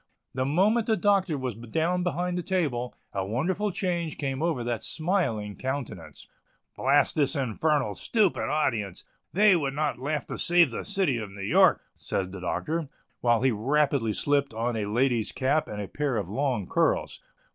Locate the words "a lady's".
14.75-15.31